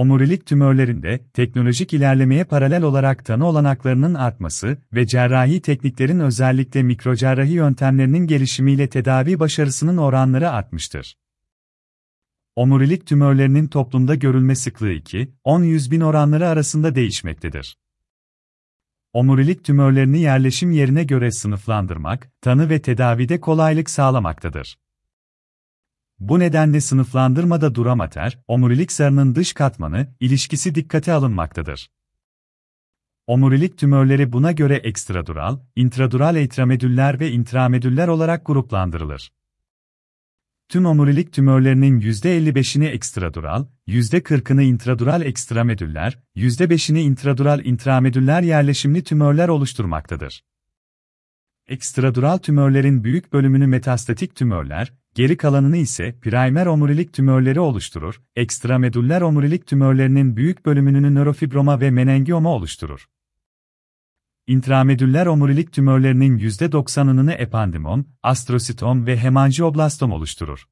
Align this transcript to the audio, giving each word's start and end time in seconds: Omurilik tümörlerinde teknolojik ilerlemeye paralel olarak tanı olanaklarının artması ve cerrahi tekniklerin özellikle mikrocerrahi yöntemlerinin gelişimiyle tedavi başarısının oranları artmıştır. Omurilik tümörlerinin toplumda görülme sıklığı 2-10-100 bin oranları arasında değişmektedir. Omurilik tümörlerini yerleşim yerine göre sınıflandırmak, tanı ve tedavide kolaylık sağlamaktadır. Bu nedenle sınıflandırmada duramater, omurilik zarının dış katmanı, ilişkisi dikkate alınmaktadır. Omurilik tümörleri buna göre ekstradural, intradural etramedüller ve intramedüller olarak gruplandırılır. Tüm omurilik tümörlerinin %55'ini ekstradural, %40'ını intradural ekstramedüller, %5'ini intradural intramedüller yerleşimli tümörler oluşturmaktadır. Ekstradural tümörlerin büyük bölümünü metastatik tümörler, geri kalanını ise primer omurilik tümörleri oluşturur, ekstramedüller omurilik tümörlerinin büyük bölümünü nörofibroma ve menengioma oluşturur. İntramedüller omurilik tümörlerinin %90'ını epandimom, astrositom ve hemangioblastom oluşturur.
Omurilik 0.00 0.46
tümörlerinde 0.46 1.20
teknolojik 1.32 1.92
ilerlemeye 1.92 2.44
paralel 2.44 2.82
olarak 2.82 3.24
tanı 3.24 3.46
olanaklarının 3.46 4.14
artması 4.14 4.78
ve 4.92 5.06
cerrahi 5.06 5.62
tekniklerin 5.62 6.20
özellikle 6.20 6.82
mikrocerrahi 6.82 7.52
yöntemlerinin 7.52 8.26
gelişimiyle 8.26 8.88
tedavi 8.88 9.40
başarısının 9.40 9.96
oranları 9.96 10.50
artmıştır. 10.50 11.16
Omurilik 12.56 13.06
tümörlerinin 13.06 13.68
toplumda 13.68 14.14
görülme 14.14 14.54
sıklığı 14.54 14.92
2-10-100 14.92 15.90
bin 15.90 16.00
oranları 16.00 16.48
arasında 16.48 16.94
değişmektedir. 16.94 17.76
Omurilik 19.12 19.64
tümörlerini 19.64 20.20
yerleşim 20.20 20.72
yerine 20.72 21.04
göre 21.04 21.30
sınıflandırmak, 21.30 22.32
tanı 22.40 22.70
ve 22.70 22.82
tedavide 22.82 23.40
kolaylık 23.40 23.90
sağlamaktadır. 23.90 24.76
Bu 26.20 26.38
nedenle 26.38 26.80
sınıflandırmada 26.80 27.74
duramater, 27.74 28.38
omurilik 28.48 28.92
zarının 28.92 29.34
dış 29.34 29.52
katmanı, 29.52 30.14
ilişkisi 30.20 30.74
dikkate 30.74 31.12
alınmaktadır. 31.12 31.90
Omurilik 33.26 33.78
tümörleri 33.78 34.32
buna 34.32 34.52
göre 34.52 34.76
ekstradural, 34.76 35.58
intradural 35.76 36.36
etramedüller 36.36 37.20
ve 37.20 37.30
intramedüller 37.30 38.08
olarak 38.08 38.46
gruplandırılır. 38.46 39.32
Tüm 40.68 40.86
omurilik 40.86 41.32
tümörlerinin 41.32 42.00
%55'ini 42.00 42.86
ekstradural, 42.86 43.66
%40'ını 43.88 44.62
intradural 44.62 45.22
ekstramedüller, 45.22 46.18
%5'ini 46.36 47.00
intradural 47.00 47.64
intramedüller 47.64 48.42
yerleşimli 48.42 49.04
tümörler 49.04 49.48
oluşturmaktadır. 49.48 50.44
Ekstradural 51.68 52.38
tümörlerin 52.38 53.04
büyük 53.04 53.32
bölümünü 53.32 53.66
metastatik 53.66 54.36
tümörler, 54.36 54.92
geri 55.14 55.36
kalanını 55.36 55.76
ise 55.76 56.18
primer 56.20 56.66
omurilik 56.66 57.12
tümörleri 57.12 57.60
oluşturur, 57.60 58.22
ekstramedüller 58.36 59.20
omurilik 59.20 59.66
tümörlerinin 59.66 60.36
büyük 60.36 60.66
bölümünü 60.66 61.14
nörofibroma 61.14 61.80
ve 61.80 61.90
menengioma 61.90 62.50
oluşturur. 62.50 63.08
İntramedüller 64.46 65.26
omurilik 65.26 65.72
tümörlerinin 65.72 66.38
%90'ını 66.38 67.32
epandimom, 67.32 68.06
astrositom 68.22 69.06
ve 69.06 69.16
hemangioblastom 69.16 70.12
oluşturur. 70.12 70.66